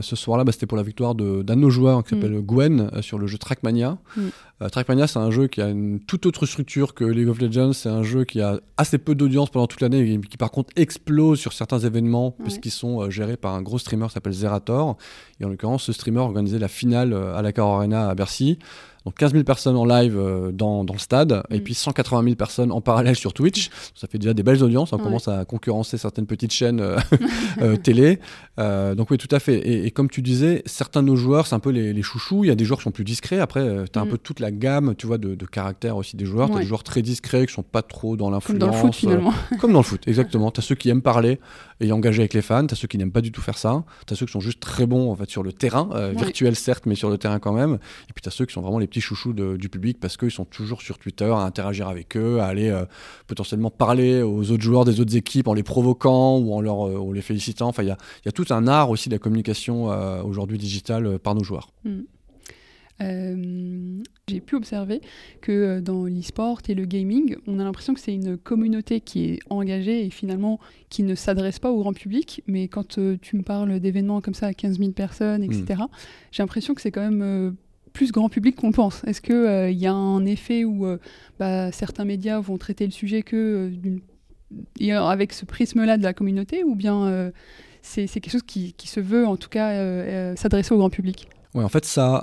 [0.00, 2.20] ce soir-là, bah, c'était pour la victoire d'un de, nos joueurs qui mm.
[2.20, 3.98] s'appelle Gwen sur le jeu Trackmania.
[4.16, 4.20] Mm.
[4.62, 7.74] Euh, Trackmania, c'est un jeu qui a une toute autre structure que League of Legends.
[7.74, 10.70] C'est un jeu qui a assez peu d'audience pendant toute l'année, et qui par contre
[10.76, 14.96] explose sur certains événements, puisqu'ils sont euh, gérés par un gros streamer qui s'appelle Zerator.
[15.40, 18.58] Et en l'occurrence, ce streamer organisait la finale euh, à la Car Arena à Bercy.
[19.06, 20.20] Donc 15 000 personnes en live
[20.52, 21.62] dans, dans, le stade, et mm.
[21.62, 23.70] puis 180 000 personnes en parallèle sur Twitch.
[23.94, 24.92] Ça fait déjà des belles audiences.
[24.92, 26.82] On commence à concurrencer certaines petites chaînes
[27.82, 28.18] télé.
[28.58, 29.86] donc oui, tout à fait.
[29.86, 32.44] Et, comme tu disais, certains de nos joueurs, c'est un peu les, les, chouchous.
[32.44, 33.38] Il y a des joueurs qui sont plus discrets.
[33.38, 34.10] Après, tu as un mm.
[34.10, 36.50] peu toute la gamme, tu vois, de, de caractères aussi des joueurs.
[36.50, 38.58] Tu as des joueurs très discrets qui sont pas trop dans l'influence.
[38.58, 39.32] Comme dans le foot, finalement.
[39.60, 40.50] comme dans le foot, exactement.
[40.50, 41.38] Tu as ceux qui aiment parler
[41.80, 42.66] et engager avec les fans.
[42.66, 43.84] Tu as ceux qui n'aiment pas du tout faire ça.
[44.06, 46.56] Tu as ceux qui sont juste très bons en fait, sur le terrain, euh, virtuel
[46.56, 47.78] certes, mais sur le terrain quand même.
[48.08, 50.30] Et puis tu as ceux qui sont vraiment les petits chouchous du public parce qu'ils
[50.30, 52.84] sont toujours sur Twitter à interagir avec eux, à aller euh,
[53.26, 57.12] potentiellement parler aux autres joueurs des autres équipes en les provoquant ou en, leur, euh,
[57.14, 57.68] les félicitant.
[57.68, 59.86] Enfin, il y a, y a, tout un art aussi de la communication
[60.24, 61.70] aujourd'hui digitale par nos joueurs.
[61.84, 62.02] Mm.
[63.02, 65.00] Euh, j'ai pu observer
[65.42, 69.24] que euh, dans l'e-sport et le gaming, on a l'impression que c'est une communauté qui
[69.24, 72.42] est engagée et finalement qui ne s'adresse pas au grand public.
[72.46, 75.86] Mais quand euh, tu me parles d'événements comme ça à 15 000 personnes, etc., hmm.
[76.32, 77.56] j'ai l'impression que c'est quand même
[77.96, 79.02] plus grand public qu'on pense.
[79.04, 80.86] Est-ce qu'il il y a un effet où
[81.38, 83.72] bah, certains médias vont traiter le sujet que
[84.90, 87.32] avec ce prisme-là de la communauté ou bien
[87.80, 91.28] c'est quelque chose qui, se veut en tout cas s'adresser au grand public?
[91.54, 92.22] Ouais, en fait, ça,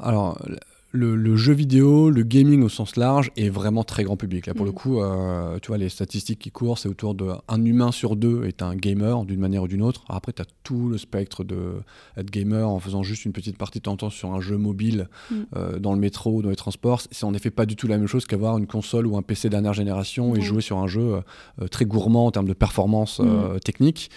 [0.96, 4.46] le, jeu vidéo, le gaming au sens large est vraiment très grand public.
[4.46, 4.76] Là, pour le mm.
[4.76, 8.46] coup, euh, tu vois, les statistiques qui courent, c'est autour de un humain sur deux
[8.46, 10.04] est un gamer d'une manière ou d'une autre.
[10.08, 11.74] après, tu as tout le spectre de
[12.16, 15.10] être gamer en faisant juste une petite partie de ton temps sur un jeu mobile
[15.32, 15.36] mm.
[15.56, 17.02] euh, dans le métro ou dans les transports.
[17.10, 19.50] C'est en effet pas du tout la même chose qu'avoir une console ou un PC
[19.50, 21.22] dernière génération et jouer sur un jeu
[21.60, 23.60] euh, très gourmand en termes de performance mm.
[23.66, 24.12] technique.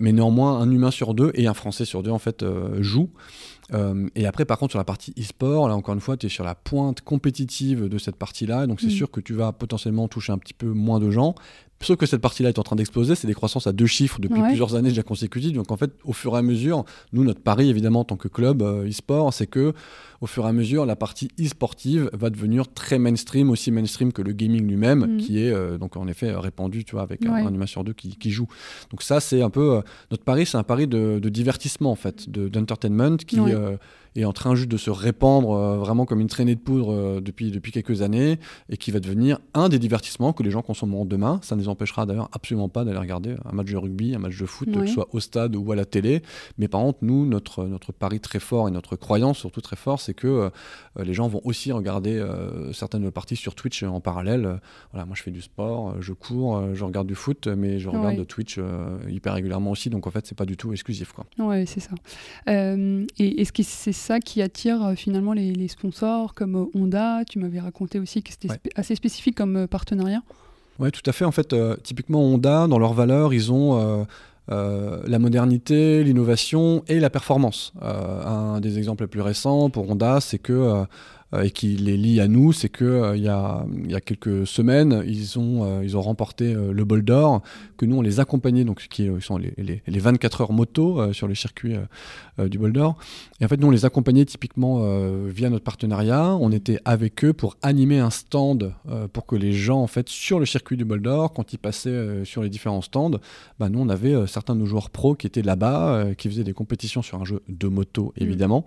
[0.00, 2.44] Mais néanmoins, un humain sur deux et un Français sur deux, en fait,
[2.80, 3.10] joue.
[3.74, 6.28] Euh, et après, par contre, sur la partie e-sport, là encore une fois, tu es
[6.28, 8.66] sur la pointe compétitive de cette partie-là.
[8.66, 8.90] Donc, c'est mm.
[8.90, 11.34] sûr que tu vas potentiellement toucher un petit peu moins de gens.
[11.82, 14.40] Sauf que cette partie-là est en train d'exploser, c'est des croissances à deux chiffres depuis
[14.40, 15.52] plusieurs années déjà consécutives.
[15.52, 18.28] Donc en fait, au fur et à mesure, nous, notre pari évidemment en tant que
[18.28, 19.72] club euh, e-sport, c'est que
[20.20, 24.22] au fur et à mesure, la partie e-sportive va devenir très mainstream, aussi mainstream que
[24.22, 25.16] le gaming lui-même, mm.
[25.18, 28.30] qui est euh, donc en effet répandu, tu vois, avec un, humain sur deux qui,
[28.30, 28.46] joue.
[28.90, 32.30] Donc ça, c'est un peu euh, notre pari, c'est un pari de, divertissement en fait,
[32.30, 33.38] d'entertainment qui
[34.20, 37.20] est en train juste de se répandre euh, vraiment comme une traînée de poudre euh,
[37.20, 41.04] depuis, depuis quelques années et qui va devenir un des divertissements que les gens consommeront
[41.04, 41.40] demain.
[41.42, 44.38] Ça ne les empêchera d'ailleurs absolument pas d'aller regarder un match de rugby, un match
[44.38, 46.22] de foot, que ce soit au stade ou à la télé.
[46.58, 50.00] Mais par contre, nous, notre, notre pari très fort et notre croyance surtout très fort,
[50.00, 50.50] c'est que euh,
[51.02, 52.22] les gens vont aussi regarder
[52.72, 54.60] certaines parties sur Twitch en parallèle.
[54.92, 58.16] voilà, moi je fais du sport, je cours, je regarde du foot, mais je regarde
[58.16, 58.58] de Twitch
[59.08, 59.90] hyper régulièrement aussi.
[59.90, 61.12] Donc en fait, c'est pas du tout exclusif.
[61.12, 61.24] Quoi.
[61.38, 61.92] Ouais, c'est ça.
[62.46, 67.22] et est-ce que c'est ça qui attire euh, finalement les, sponsors comme euh, Honda.
[67.28, 70.22] Tu m'avais raconté aussi que c'était assez spécifique comme euh, partenariat.
[70.78, 71.24] Oui, tout à fait.
[71.24, 74.06] En fait, typiquement Honda, dans leurs valeurs, ils ont
[74.48, 77.72] la modernité, l'innovation et la performance.
[77.82, 80.84] un des exemples les plus récents pour Honda, c'est que
[81.42, 85.02] et qui les lie à nous, c'est que il y, a, y, a, quelques semaines,
[85.06, 87.42] ils ont, ils ont remporté le bol d'or,
[87.76, 91.28] que nous on les accompagnait, donc qui sont les, les, les 24 heures moto sur
[91.28, 91.76] les circuits
[92.40, 92.96] euh, du bol d'or.
[93.40, 96.34] Et en fait, nous, on les accompagnait typiquement euh, via notre partenariat.
[96.40, 100.08] On était avec eux pour animer un stand euh, pour que les gens, en fait,
[100.08, 103.18] sur le circuit du bol d'or, quand ils passaient sur les différents stands,
[103.58, 106.54] bah, nous, on avait certains de nos joueurs pros qui étaient là-bas, qui faisaient des
[106.54, 108.22] compétitions sur un jeu de moto, mm.
[108.22, 108.64] évidemment.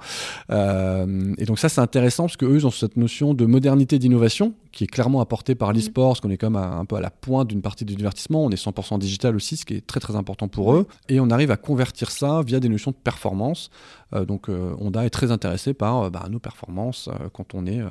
[0.52, 4.84] et donc ça, c'est intéressant parce qu'eux, ils ont cette notion de modernité, d'innovation qui
[4.84, 5.76] est clairement apportée par mm.
[5.76, 8.44] l'e-sport, parce qu'on est comme un peu à la pointe d'une partie du divertissement.
[8.44, 10.88] On est 100% digital aussi, ce qui est très très important pour eux.
[11.08, 13.70] Et on arrive à convertir ça via des notions de performance
[14.14, 17.82] euh, donc euh, Honda est très intéressé par euh, bah, nos performances quand on est,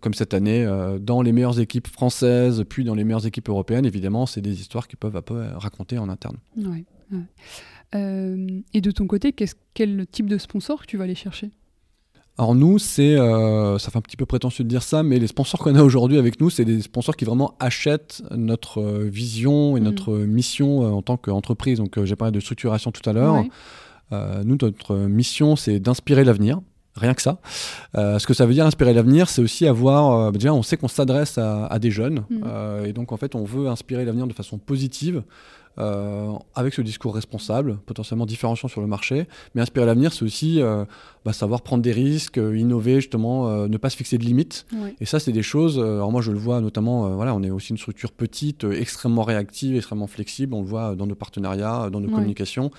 [0.00, 0.66] comme cette année,
[1.00, 3.86] dans les meilleures équipes françaises, puis dans les meilleures équipes européennes.
[3.86, 6.36] Évidemment, c'est des histoires qu'ils peuvent un peu raconter en interne.
[7.92, 9.34] et de ton côté,
[9.74, 11.50] quel type de sponsor tu vas aller chercher?
[12.38, 15.58] Alors nous, c'est, ça fait un petit peu prétentieux de dire ça, mais les sponsors
[15.58, 19.84] qu'on a aujourd'hui avec nous, c'est des sponsors qui vraiment achètent notre vision et mm.
[19.84, 21.78] notre mission en tant qu'entreprise.
[21.78, 23.42] Donc j'ai parlé de structuration tout à l'heure.
[24.12, 26.60] Euh, nous, notre mission, c'est d'inspirer l'avenir.
[26.96, 27.38] Rien que ça.
[27.96, 30.28] Euh, ce que ça veut dire inspirer l'avenir, c'est aussi avoir.
[30.28, 32.24] Euh, déjà, on sait qu'on s'adresse à, des jeunes.
[32.30, 32.86] Mm.
[32.86, 35.22] et donc, en fait, on veut inspirer l'avenir de façon positive.
[36.54, 39.28] avec ce discours responsable, potentiellement différenciant sur le marché.
[39.54, 40.62] Mais inspirer l'avenir, c'est aussi
[41.24, 44.66] bah, savoir prendre des risques, innover, justement, ne pas se fixer de limites.
[45.00, 45.78] Et ça, c'est des choses.
[45.78, 47.10] alors moi, je le vois notamment.
[47.10, 50.54] voilà, on est aussi une structure petite, extrêmement réactive, extrêmement flexible.
[50.54, 52.70] On le voit dans nos partenariats, dans nos communications.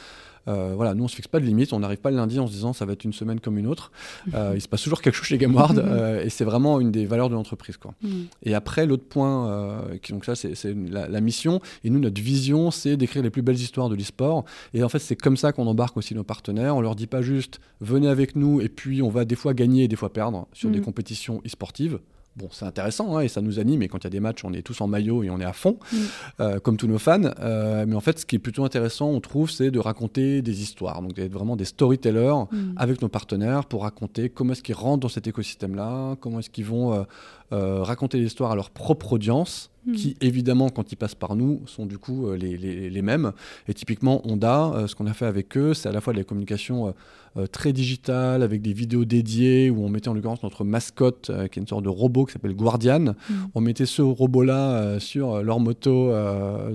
[0.48, 2.52] Voilà, nous on se fixe pas de limite, on n'arrive pas le lundi en se
[2.52, 3.92] disant ça va être une semaine comme une autre.
[4.28, 5.78] il se passe toujours quelque chose chez GameWard
[6.24, 7.78] et c'est vraiment une des valeurs de l'entreprise.
[7.78, 7.94] Quoi.
[8.02, 8.10] Mm.
[8.44, 12.72] Et après, l'autre point, qui, donc ça c'est la, la, mission, et nous notre vision
[12.72, 14.46] c'est d'écrire les plus belles histoires de l'e-sport.
[14.74, 16.76] Et en fait, c'est comme ça qu'on embarque aussi nos partenaires.
[16.76, 19.84] On leur dit pas juste venez avec nous et puis on va des fois gagner
[19.84, 20.84] et des fois perdre sur des mm.
[20.84, 22.00] compétitions e-sportives
[22.38, 23.82] bon, c'est intéressant hein, et ça nous anime.
[23.82, 25.45] Et quand il y a des matchs, on est tous en maillot et on est
[25.45, 25.97] à fond, mm.
[26.39, 27.21] euh, comme tous nos fans.
[27.39, 30.62] Euh, mais en fait, ce qui est plutôt intéressant, on trouve, c'est de raconter des
[30.62, 31.02] histoires.
[31.02, 32.73] Donc d'être vraiment des storytellers mm.
[32.78, 36.65] avec nos partenaires pour raconter comment est-ce qu'ils rentrent dans cet écosystème-là, comment est-ce qu'ils
[36.65, 37.06] vont
[37.54, 39.93] euh, raconter l'histoire à leur propre audience mm.
[39.93, 43.32] qui évidemment quand ils passent par nous sont du coup les, les, les mêmes
[43.67, 46.23] et typiquement Honda ce qu'on a fait avec eux c'est à la fois de la
[46.23, 46.93] communication
[47.38, 51.47] euh, très digital, avec des vidéos dédiées, où on mettait en l'occurrence notre mascotte, euh,
[51.47, 53.00] qui est une sorte de robot qui s'appelle Guardian.
[53.00, 53.34] Mm.
[53.54, 56.12] On mettait ce robot-là euh, sur leur moto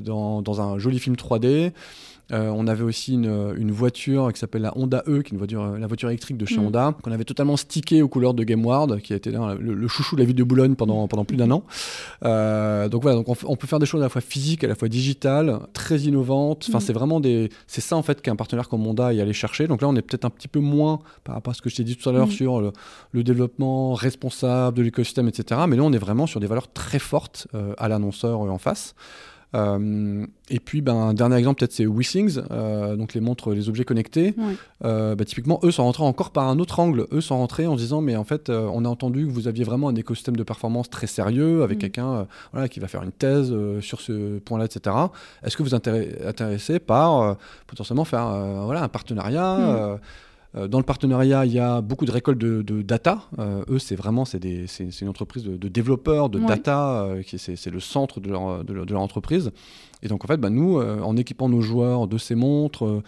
[0.05, 1.73] dans, dans, un joli film 3D.
[2.33, 5.79] Euh, on avait aussi une, voiture qui s'appelle la Honda E, qui est une voiture,
[5.79, 6.67] la voiture électrique de chez mm.
[6.67, 10.21] Honda, qu'on avait totalement stické aux couleurs de GameWard, qui a été le, chouchou de
[10.21, 11.65] la ville de Boulogne pendant, pendant plus d'un an.
[12.25, 14.75] Euh, donc voilà, donc on, peut faire des choses à la fois physiques, à la
[14.75, 16.67] fois digitales, très innovantes.
[16.69, 16.83] Enfin, mm.
[16.83, 19.67] c'est vraiment des, c'est ça en fait qu'un partenaire comme Honda y allait chercher.
[19.67, 21.77] Donc là, on est peut-être un petit peu moins par rapport à ce que je
[21.77, 22.33] t'ai dit tout à l'heure mm.
[22.33, 25.61] sur le, développement responsable de l'écosystème, etc.
[25.69, 28.95] Mais là, on est vraiment sur des valeurs très fortes euh, à l'annonceur en face.
[29.55, 33.69] Euh, et puis, ben, un dernier exemple, peut-être, c'est WeSings, euh, donc les montres, les
[33.69, 34.35] objets connectés.
[34.85, 37.07] Euh, bah, typiquement, eux sont rentrés encore par un autre angle.
[37.13, 39.89] Eux sont rentrés en disant, mais en fait, on a entendu que vous aviez vraiment
[39.89, 41.81] un écosystème de performance très sérieux, avec mm.
[41.81, 44.97] quelqu'un voilà, qui va faire une thèse sur ce point-là, etc.
[45.43, 45.89] Est-ce que vous êtes
[46.27, 47.37] intéressé par
[47.67, 48.29] potentiellement faire
[48.65, 49.99] voilà, un partenariat mm.
[50.55, 53.23] Euh, dans le partenariat, il y a beaucoup de récoltes de, data.
[53.39, 54.41] Euh, eux, c'est vraiment c'est
[55.01, 59.01] une entreprise de, développeurs de data, euh, qui c'est le centre de leur, de leur,
[59.01, 59.51] entreprise.
[60.03, 63.03] Et donc, en fait, bah, nous, en équipant nos joueurs de ces montres,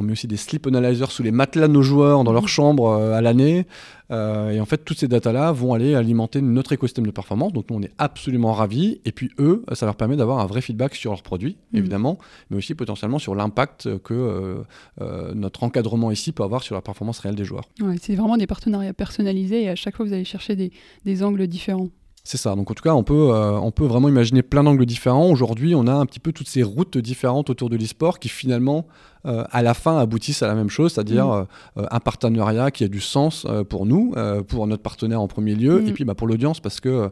[0.00, 2.48] on met aussi des sleep analyzers sous les matelas de nos joueurs dans leur mmh.
[2.48, 3.66] chambre euh, à l'année.
[4.10, 7.52] Euh, et en fait, toutes ces datas-là vont aller alimenter notre écosystème de performance.
[7.52, 9.00] Donc, nous, on est absolument ravis.
[9.04, 11.78] Et puis, eux, ça leur permet d'avoir un vrai feedback sur leurs produits, mmh.
[11.78, 12.18] évidemment,
[12.50, 14.64] mais aussi potentiellement sur l'impact que
[15.00, 17.68] euh, notre encadrement ici peut avoir sur la performance réelle des joueurs.
[18.00, 20.72] c'est vraiment des partenariats personnalisés et à chaque fois, vous allez chercher des,
[21.04, 21.90] des angles différents.
[22.22, 22.54] C'est ça.
[22.54, 25.30] Donc en tout cas, on peut, on peut vraiment imaginer plein d'angles différents.
[25.30, 28.86] Aujourd'hui, on a un petit peu toutes ces routes différentes autour de l'e-sport qui finalement
[29.26, 31.46] euh, à la fin aboutissent à la même chose, c'est-à-dire mm.
[31.76, 34.14] euh, un partenariat qui a du sens euh, pour nous,
[34.48, 35.88] pour notre partenaire en premier lieu, mm.
[35.88, 37.10] et puis bah, pour l'audience, parce que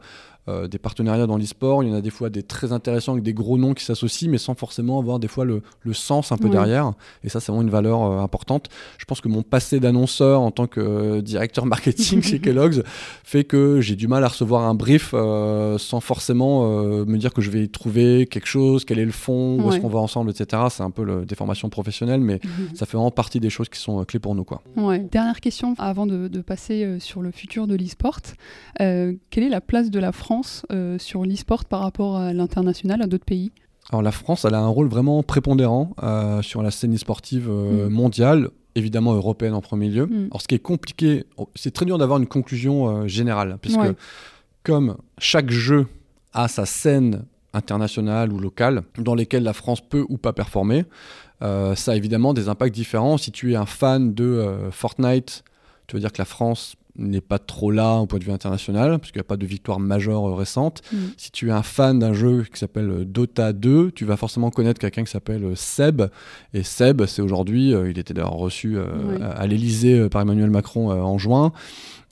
[0.71, 3.35] des partenariats dans l'e-sport, il y en a des fois des très intéressants avec des
[3.35, 6.93] gros noms qui s'associent, mais sans forcément avoir des fois le, sens un peu derrière.
[7.25, 8.69] Et ça, c'est vraiment une valeur importante.
[8.99, 12.83] Je pense que mon passé d'annonceur en tant que directeur marketing chez Kellogg's
[13.25, 17.51] fait que j'ai du mal à recevoir un brief sans forcément me dire que je
[17.51, 20.63] vais y trouver quelque chose, quel est le fond, où est-ce qu'on va ensemble, etc.
[20.71, 22.75] C'est un peu le, des formations professionnelles mais mhm.
[22.75, 24.45] ça fait vraiment partie des choses qui sont euh, clés pour nous.
[24.45, 24.63] Quoi.
[24.77, 25.01] Ouais.
[25.01, 28.21] Dernière question avant de, passer euh, sur le futur de l'e-sport.
[28.81, 30.38] Euh, quelle est la place de la France
[30.99, 33.53] sur l'e-sport par rapport à l'international, à d'autres pays
[33.91, 35.95] alors la France, elle a un rôle vraiment prépondérant
[36.43, 37.89] sur la scène e-sportive mhm.
[37.89, 40.05] mondiale, évidemment européenne en premier lieu.
[40.05, 40.27] Mhm.
[40.31, 41.25] Alors ce qui est compliqué,
[41.55, 43.95] c'est très dur d'avoir une conclusion générale, puisque
[44.63, 45.87] comme chaque jeu
[46.35, 47.25] a sa scène
[47.55, 50.85] internationale ou locale dans lesquelles la France peut ou pas performer.
[51.43, 53.17] Euh, ça a évidemment des impacts différents.
[53.17, 55.45] Si tu es un fan de euh, Fortnite,
[55.87, 58.99] tu veux dire que la France n'est pas trop là au point de vue international,
[58.99, 60.83] parce qu'il n'y a pas de victoire majeure euh, récente.
[60.93, 60.97] Mm.
[61.17, 64.81] Si tu es un fan d'un jeu qui s'appelle Dota 2, tu vas forcément connaître
[64.81, 66.03] quelqu'un qui s'appelle Seb.
[66.55, 71.53] Et Seb, c'est aujourd'hui, il était d'ailleurs reçu à l'Elysée par Emmanuel Macron en juin.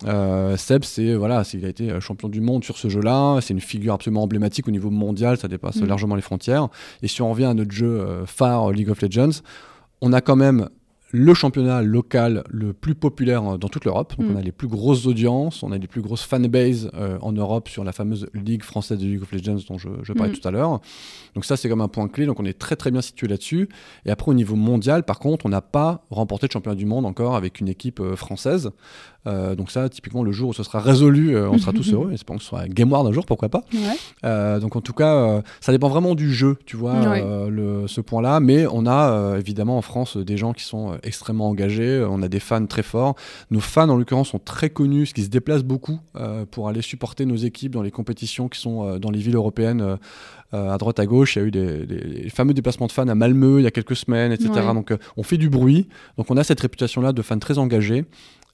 [0.04, 3.38] Euh, Seb, c'est voilà, il a été champion du monde sur ce jeu-là.
[3.40, 5.36] C'est une figure absolument emblématique au niveau mondial.
[5.38, 5.86] Ça dépasse mm.
[5.86, 6.68] largement les frontières.
[7.02, 9.40] Et si on revient à notre jeu euh, phare League of Legends,
[10.00, 10.68] on a quand même
[11.12, 14.14] le championnat local le plus populaire dans toute l'Europe.
[14.18, 14.38] Donc, on mm.
[14.38, 17.84] a les plus grosses audiences, on a les plus grosses fanbases euh, en Europe sur
[17.84, 20.36] la fameuse Ligue française de League of Legends dont je, parlais mm.
[20.36, 20.80] tout à l'heure.
[21.34, 22.26] Donc, ça, c'est comme un point clé.
[22.26, 23.68] Donc, on est très, très bien situé là-dessus.
[24.04, 27.06] Et après, au niveau mondial, par contre, on n'a pas remporté le championnat du monde
[27.06, 28.70] encore avec une équipe française.
[29.26, 32.12] Euh, donc ça, typiquement, le jour où ce sera résolu, euh, on sera tous heureux.
[32.12, 33.64] Espérons que ce soit Game Ward un jour, pourquoi pas.
[34.24, 38.40] Euh, donc en tout cas, ça dépend vraiment du jeu, tu vois, le, ce point-là.
[38.40, 42.04] Mais on a évidemment en France des gens qui sont extrêmement engagés.
[42.08, 43.14] On a des fans très forts.
[43.50, 45.98] Nos fans, en l'occurrence, sont très connus, ce qui se déplacent beaucoup
[46.50, 49.98] pour aller supporter nos équipes dans les compétitions qui sont dans les villes européennes.
[50.52, 53.60] à droite à gauche, il y a eu des, fameux déplacements de fans à Malmö
[53.60, 54.50] il y a quelques semaines, etc.
[54.74, 55.88] Donc on fait du bruit.
[56.16, 58.04] Donc on a cette réputation-là de fans très engagés.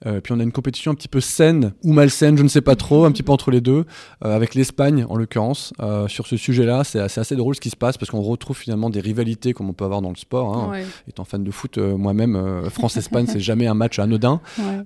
[0.06, 2.60] Euh, puis on a une compétition un petit peu saine ou malsaine, je ne sais
[2.60, 3.84] pas trop, un petit peu entre les deux,
[4.24, 5.72] euh, avec l'Espagne en l'occurrence.
[5.80, 8.56] Euh, sur ce sujet-là, c'est assez, assez, drôle ce qui se passe parce qu'on retrouve
[8.56, 10.56] finalement des rivalités comme on peut avoir dans le sport.
[10.56, 10.82] Hein.
[11.08, 14.40] Étant fan de foot moi-même, France-Espagne, c'est jamais un match anodin.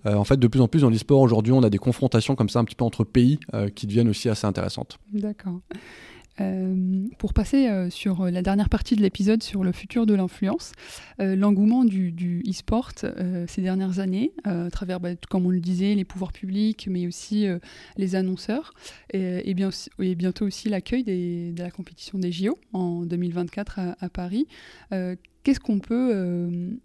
[0.04, 2.58] en fait, de plus en plus dans l'e-sport aujourd'hui, on a des confrontations comme ça
[2.58, 3.38] un petit peu entre pays
[3.74, 4.98] qui deviennent aussi assez intéressantes.
[5.12, 5.60] D'accord.
[6.40, 10.72] Euh, pour passer euh, sur la dernière partie de l'épisode sur le futur de l'influence,
[11.20, 12.90] euh, l'engouement du, e-sport
[13.46, 17.46] ces dernières années, à travers, bah, comme on le disait, les pouvoirs publics, mais aussi
[17.96, 18.72] les annonceurs,
[19.12, 19.70] et, bien,
[20.00, 24.46] et bientôt aussi l'accueil de la compétition des JO en 2024 à, à Paris.
[24.90, 26.78] Qu'est-ce qu'on peut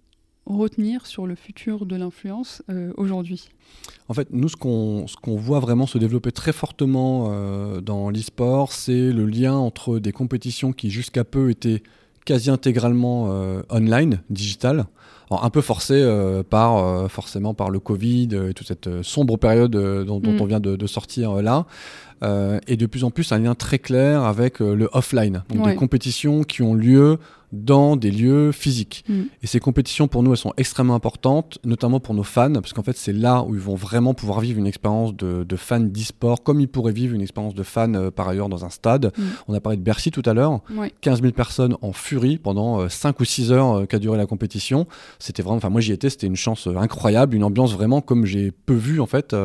[0.45, 3.49] retenir sur le futur de l'influence euh, aujourd'hui
[4.09, 9.11] En fait, nous, ce qu'on voit vraiment se développer très fortement euh, dans l'e-sport, c'est
[9.11, 11.83] le lien entre des compétitions qui jusqu'à peu étaient
[12.25, 14.85] quasi intégralement euh, online, digital,
[15.31, 16.05] un peu forcé
[16.49, 20.41] par forcément par le Covid et toute cette sombre période dont, mm.
[20.41, 21.65] on vient de, sortir là.
[22.67, 26.43] et de plus en plus un lien très clair avec le offline, donc des compétitions
[26.43, 27.17] qui ont lieu
[27.51, 29.03] dans des lieux physiques.
[29.07, 29.21] Mm.
[29.43, 32.83] Et ces compétitions, pour nous, elles sont extrêmement importantes, notamment pour nos fans, parce qu'en
[32.83, 36.43] fait, c'est là où ils vont vraiment pouvoir vivre une expérience de, de fan d'e-sport,
[36.43, 39.11] comme ils pourraient vivre une expérience de fan euh, par ailleurs dans un stade.
[39.17, 39.21] Mm.
[39.47, 40.61] On a parlé de Bercy tout à l'heure.
[41.01, 44.25] 15 000 personnes en furie pendant 5 euh, ou 6 heures euh, qu'a duré la
[44.25, 44.87] compétition.
[45.19, 48.51] C'était vraiment, enfin, moi j'y étais, c'était une chance incroyable, une ambiance vraiment comme j'ai
[48.51, 49.35] peu vu, en fait,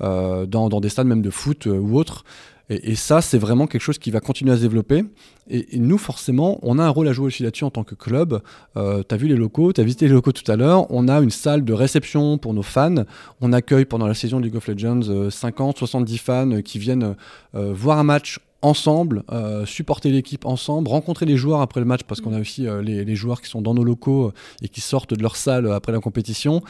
[0.00, 2.24] dans, dans, des stades même de foot ou autres.
[2.68, 5.04] Et, ça, c'est vraiment quelque chose qui va continuer à se développer.
[5.48, 8.40] Et, nous, forcément, on a un rôle à jouer aussi là-dessus en tant que club.
[8.76, 10.90] Euh, tu as vu les locaux, tu as visité les locaux tout à l'heure.
[10.90, 13.04] On a une salle de réception pour nos fans.
[13.40, 17.14] On accueille pendant la saison League of Legends 50, euh, 70 fans qui viennent
[17.54, 19.22] euh, voir un match ensemble,
[19.64, 23.14] supporter l'équipe ensemble, rencontrer les joueurs après le match parce qu'on a aussi les, les,
[23.14, 26.62] joueurs qui sont dans nos locaux et qui sortent de leur salle après la compétition.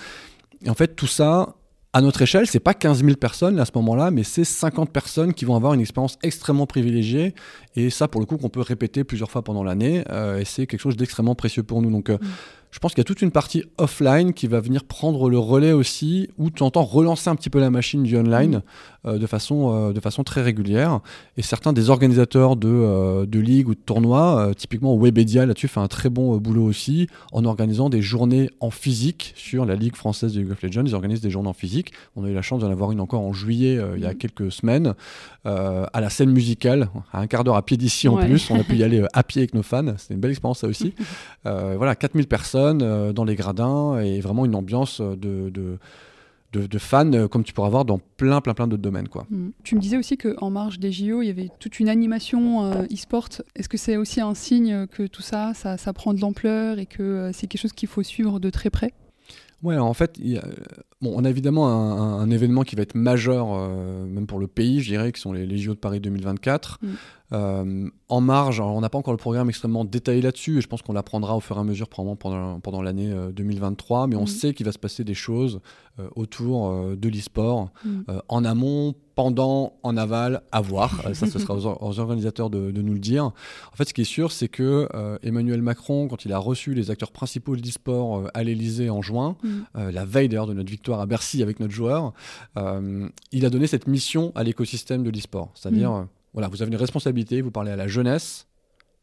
[0.63, 1.55] Et en fait, tout ça,
[1.93, 5.33] à notre échelle, c'est pas 15 000 personnes à ce moment-là, mais c'est 50 personnes
[5.33, 7.35] qui vont avoir une expérience extrêmement privilégiée.
[7.75, 10.05] Et ça, pour le coup, qu'on peut répéter plusieurs fois pendant l'année.
[10.11, 11.91] Euh, et c'est quelque chose d'extrêmement précieux pour nous.
[11.91, 12.27] Donc, euh, mm
[12.77, 15.73] je pense qu'il y a toute une partie offline qui va venir prendre le relais
[15.73, 19.09] aussi, où tu entends relancer un petit peu la machine du online mm.
[19.09, 21.01] euh, de, façon, euh, de façon très régulière.
[21.39, 25.81] Et certains des organisateurs de, euh, de ligues ou de tournois, typiquement Webedia là-dessus, fait
[25.81, 30.35] un très bon boulot aussi, en organisant des journées en physique sur la Ligue française
[30.35, 30.85] de League of Legends.
[30.85, 31.95] Ils organisent des journées en physique.
[32.15, 34.17] On a eu la chance d'en avoir une encore en juillet, il y a mm.
[34.17, 34.93] quelques semaines,
[35.47, 38.51] à la scène musicale, à un quart d'heure à pied d'ici en plus.
[38.51, 39.95] On a pu y aller à pied avec nos fans.
[39.97, 40.93] C'était une belle expérience ça aussi.
[41.45, 45.79] voilà, 4000 personnes euh, dans les gradins et vraiment une ambiance de, de
[46.53, 49.27] de, fans euh, comme tu pourras voir dans plein plein plein d'autres domaines quoi.
[49.29, 49.49] Mm.
[49.63, 52.85] Tu me disais aussi qu'en marge des JO il y avait toute une animation euh,
[52.85, 53.29] e-sport.
[53.55, 56.87] Est-ce que c'est aussi un signe que tout ça, ça, ça prend de l'ampleur et
[56.87, 58.95] que c'est quelque chose qu'il faut suivre de très près?
[59.63, 60.19] Ouais, en fait,
[61.01, 63.47] bon, on a évidemment un, événement qui va être majeur,
[64.07, 66.81] même pour le pays, je dirais, qui sont les, les JO de Paris 2024.
[67.33, 70.83] Euh, en marge, on n'a pas encore le programme extrêmement détaillé là-dessus, et je pense
[70.83, 74.27] qu'on l'apprendra au fur et à mesure pendant, pendant l'année 2023, euh, mais on mhm.
[74.27, 75.61] sait qu'il va se passer des choses
[75.99, 78.05] euh, autour de l'e-sport, mhm.
[78.29, 81.03] en amont, pendant, en aval, à voir.
[81.15, 83.25] ça, ce sera aux, organisateurs de, nous le dire.
[83.25, 84.87] En fait, ce qui est sûr, c'est que
[85.23, 89.37] Emmanuel Macron, quand il a reçu les acteurs principaux de l'e-sport à l'Elysée en juin,
[89.75, 92.13] la veille d'ailleurs de notre victoire à Bercy avec notre joueur,
[92.57, 97.41] il a donné cette mission à l'écosystème de l'e-sport, c'est-à-dire voilà, vous avez une responsabilité,
[97.41, 98.47] vous parlez à la jeunesse,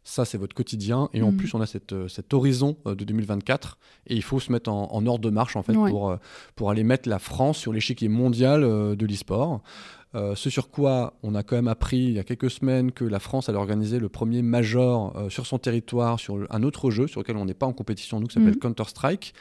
[0.04, 1.38] ça c'est votre quotidien, et en mm.
[1.38, 4.70] plus on a cette, euh, cet horizon euh, de 2024, et il faut se mettre
[4.72, 6.18] en, ordre de marche en fait pour, euh,
[6.56, 9.62] pour aller mettre la France sur l'échiquier mondial de l'e-sport.
[10.14, 13.20] Ce sur quoi on a quand même appris il y a quelques semaines que la
[13.20, 17.38] France allait organiser le premier major sur son territoire sur un autre jeu sur lequel
[17.38, 18.60] on n'est pas en compétition, nous, qui s'appelle mm.
[18.60, 19.34] Counter-Strike.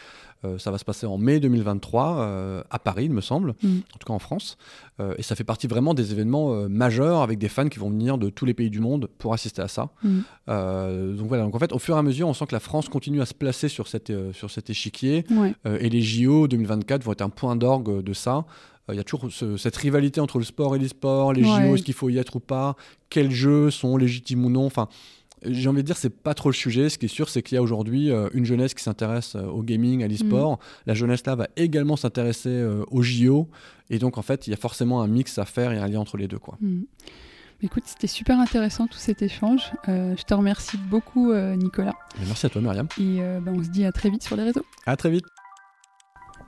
[0.45, 3.79] Euh, ça va se passer en mai 2023 euh, à Paris, il me semble, mm.
[3.95, 4.57] en tout cas en France.
[4.99, 8.19] Euh, et ça fait partie vraiment des événements majeurs avec des fans qui vont venir
[8.19, 9.91] de tous les pays du monde pour assister à ça.
[10.03, 10.21] Mm.
[11.17, 12.89] donc voilà, donc en fait, au fur et à mesure, on sent que la France
[12.89, 15.25] continue à se placer sur, cette, sur cet échiquier.
[15.65, 18.45] et les JO 2024 vont être un point d'orgue de ça.
[18.89, 21.95] Il y a toujours cette rivalité entre le sport et l'e-sport, les JO, est-ce qu'il
[21.95, 22.77] faut y être ou pas,
[23.11, 24.67] quels jeux sont légitimes ou non.
[24.67, 24.89] Enfin,
[25.45, 26.89] j'ai envie de dire, c'est pas trop le sujet.
[26.89, 29.45] Ce qui est sûr, c'est qu'il y a aujourd'hui euh, une jeunesse qui s'intéresse euh,
[29.47, 30.53] au gaming, à l'e-sport.
[30.53, 30.59] Mm.
[30.87, 33.49] La jeunesse là va également s'intéresser euh, au JO.
[33.91, 36.01] Et donc, en fait, il y a forcément un mix à faire et un lien
[36.01, 36.39] entre les deux.
[36.39, 36.57] Quoi.
[36.61, 36.83] Mm.
[37.65, 39.71] Écoute, c'était super intéressant tout cet échange.
[39.87, 41.95] je te remercie beaucoup, Nicolas.
[42.27, 42.89] merci à toi, Myriam.
[42.99, 44.65] Et ben, on se dit à très vite sur les réseaux.
[44.85, 45.27] À très vite.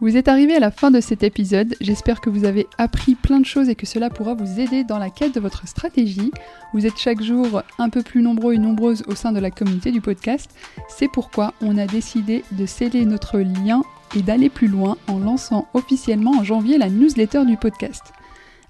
[0.04, 3.40] Vous êtes arrivé à la fin de cet épisode, j'espère que vous avez appris plein
[3.40, 6.30] de choses et que cela pourra vous aider dans la quête de votre stratégie.
[6.74, 9.92] Vous êtes chaque jour un peu plus nombreux et nombreuses au sein de la communauté
[9.92, 10.50] du podcast,
[10.90, 13.82] c'est pourquoi on a décidé de sceller notre lien
[14.14, 18.02] et d'aller plus loin en lançant officiellement en janvier la newsletter du podcast.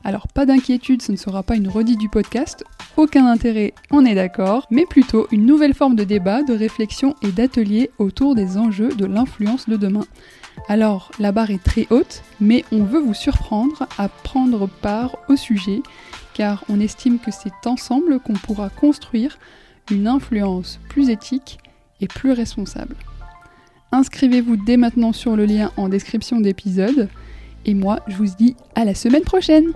[0.04, 2.62] Alors pas d'inquiétude, ce ne sera pas une redite du podcast,
[2.96, 7.32] aucun intérêt, on est d'accord, mais plutôt une nouvelle forme de débat, de réflexion et
[7.32, 10.04] d'atelier autour des enjeux de l'influence de demain.
[10.68, 15.36] Alors la barre est très haute, mais on veut vous surprendre à prendre part au
[15.36, 15.82] sujet,
[16.32, 19.38] car on estime que c'est ensemble qu'on pourra construire
[19.90, 21.58] une influence plus éthique
[22.00, 22.96] et plus responsable.
[23.92, 27.08] Inscrivez-vous dès maintenant sur le lien en description d'épisode.
[27.64, 29.72] Et moi, je vous dis à la semaine prochaine